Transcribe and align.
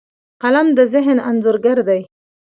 قلم 0.41 0.67
د 0.77 0.79
ذهن 0.93 1.17
انځورګر 1.29 1.77
دی 1.89 2.01